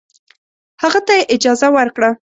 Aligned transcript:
هغه 0.81 0.99
ته 1.07 1.13
یې 1.17 1.27
اجازه 1.35 1.67
ورکړه. 1.75 2.09